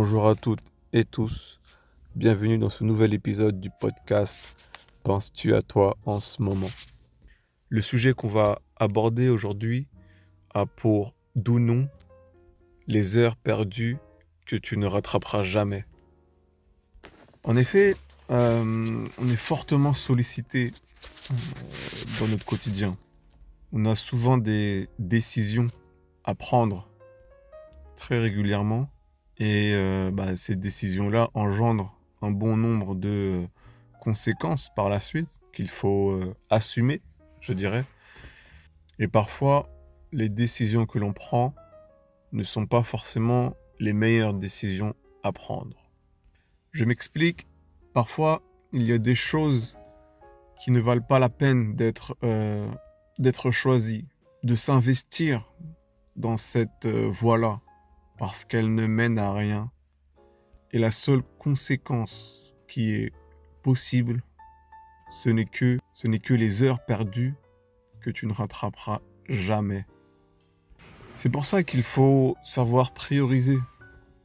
[0.00, 0.62] Bonjour à toutes
[0.92, 1.58] et tous.
[2.14, 4.54] Bienvenue dans ce nouvel épisode du podcast
[5.02, 6.70] Penses-tu à toi en ce moment?
[7.68, 9.88] Le sujet qu'on va aborder aujourd'hui
[10.54, 11.88] a pour doux nom
[12.86, 13.96] les heures perdues
[14.46, 15.84] que tu ne rattraperas jamais.
[17.42, 17.96] En effet,
[18.30, 20.70] euh, on est fortement sollicité
[21.32, 21.34] euh,
[22.20, 22.96] dans notre quotidien.
[23.72, 25.66] On a souvent des décisions
[26.22, 26.88] à prendre
[27.96, 28.88] très régulièrement
[29.38, 33.46] et euh, bah, ces décisions-là engendrent un bon nombre de
[34.00, 37.02] conséquences par la suite qu'il faut euh, assumer,
[37.40, 37.84] je dirais.
[38.98, 39.68] Et parfois,
[40.12, 41.54] les décisions que l'on prend
[42.32, 45.90] ne sont pas forcément les meilleures décisions à prendre.
[46.72, 47.46] Je m'explique,
[47.94, 48.42] parfois,
[48.72, 49.78] il y a des choses
[50.58, 52.68] qui ne valent pas la peine d'être euh,
[53.52, 54.06] choisies,
[54.42, 55.52] de s'investir
[56.16, 57.60] dans cette voie-là
[58.18, 59.70] parce qu'elle ne mène à rien.
[60.72, 63.12] Et la seule conséquence qui est
[63.62, 64.22] possible,
[65.08, 67.34] ce n'est que, ce n'est que les heures perdues
[68.00, 69.86] que tu ne rattraperas jamais.
[71.14, 73.58] C'est pour ça qu'il faut savoir prioriser.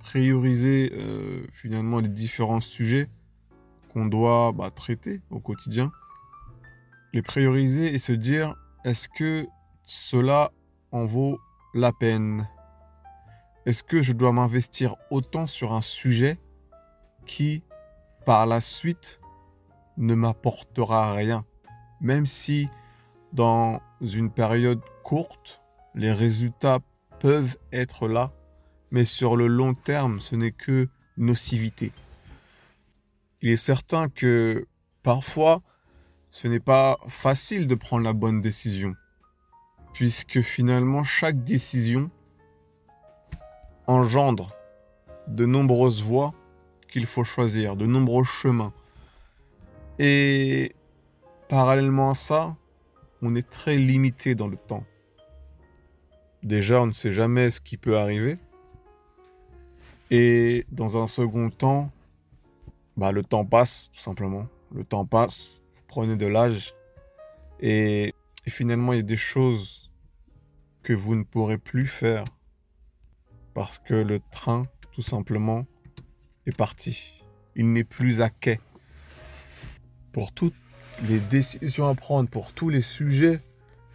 [0.00, 3.08] Prioriser euh, finalement les différents sujets
[3.92, 5.92] qu'on doit bah, traiter au quotidien.
[7.12, 8.54] Les prioriser et se dire
[8.84, 9.46] est-ce que
[9.84, 10.50] cela
[10.90, 11.38] en vaut
[11.74, 12.46] la peine?
[13.66, 16.38] Est-ce que je dois m'investir autant sur un sujet
[17.24, 17.62] qui,
[18.26, 19.20] par la suite,
[19.96, 21.46] ne m'apportera rien?
[22.00, 22.68] Même si,
[23.32, 25.62] dans une période courte,
[25.94, 26.80] les résultats
[27.20, 28.32] peuvent être là,
[28.90, 31.92] mais sur le long terme, ce n'est que nocivité.
[33.40, 34.66] Il est certain que
[35.02, 35.62] parfois,
[36.28, 38.94] ce n'est pas facile de prendre la bonne décision,
[39.94, 42.10] puisque finalement, chaque décision
[43.86, 44.50] engendre
[45.28, 46.32] de nombreuses voies
[46.88, 48.72] qu'il faut choisir, de nombreux chemins.
[49.98, 50.74] Et
[51.48, 52.56] parallèlement à ça,
[53.22, 54.84] on est très limité dans le temps.
[56.42, 58.36] Déjà, on ne sait jamais ce qui peut arriver.
[60.10, 61.90] Et dans un second temps,
[62.96, 64.46] bah, le temps passe, tout simplement.
[64.72, 66.74] Le temps passe, vous prenez de l'âge.
[67.60, 68.14] Et,
[68.44, 69.90] et finalement, il y a des choses
[70.82, 72.24] que vous ne pourrez plus faire
[73.54, 75.64] parce que le train, tout simplement,
[76.46, 77.22] est parti.
[77.56, 78.60] Il n'est plus à quai.
[80.12, 80.54] Pour toutes
[81.08, 83.40] les décisions à prendre, pour tous les sujets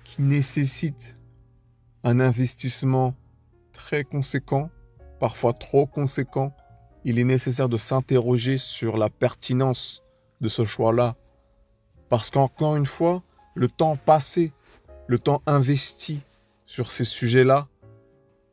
[0.03, 1.17] qui nécessitent
[2.03, 3.13] un investissement
[3.73, 4.69] très conséquent,
[5.19, 6.55] parfois trop conséquent,
[7.03, 10.03] il est nécessaire de s'interroger sur la pertinence
[10.41, 11.15] de ce choix-là.
[12.09, 13.23] Parce qu'encore une fois,
[13.55, 14.51] le temps passé,
[15.07, 16.21] le temps investi
[16.65, 17.67] sur ces sujets-là,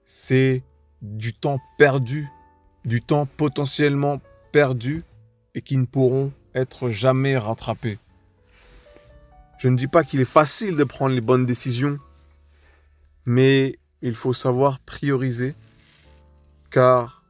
[0.05, 0.63] c'est
[1.15, 2.29] du temps perdu,
[2.85, 4.21] du temps potentiellement
[4.53, 5.05] perdu
[5.55, 7.99] et qui ne pourront être jamais rattrapés.
[9.59, 11.99] Je ne dis pas qu'il est facile de prendre les bonnes décisions,
[13.25, 15.55] mais il faut savoir prioriser
[16.71, 17.23] car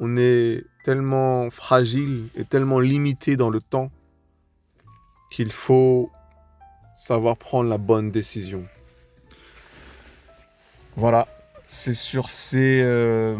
[0.00, 3.90] on est tellement fragile et tellement limité dans le temps
[5.30, 6.10] qu'il faut
[6.94, 8.64] savoir prendre la bonne décision.
[10.96, 11.28] Voilà,
[11.72, 13.38] c'est sur ces euh,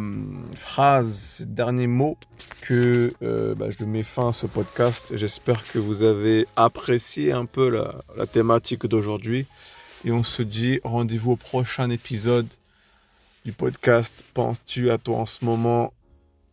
[0.55, 2.17] phrases, ces derniers mots
[2.63, 5.17] que euh, bah, je mets fin à ce podcast.
[5.17, 9.47] J'espère que vous avez apprécié un peu la, thématique d'aujourd'hui.
[10.05, 12.47] Et on se dit rendez-vous au prochain épisode
[13.45, 15.93] du podcast Penses-tu à toi en ce moment?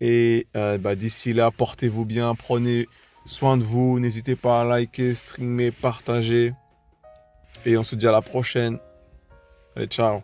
[0.02, 2.88] Et euh, bah, d'ici là, portez-vous bien, prenez
[3.24, 4.00] soin de vous.
[4.00, 6.56] N'hésitez pas à liker, streamer, partager.
[7.68, 8.80] Et on se dit à la prochaine.
[9.76, 10.24] Allez, ciao